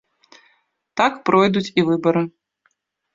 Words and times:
Так 1.01 1.13
пройдуць 1.27 1.63
і 1.81 1.83
выбары. 1.91 2.23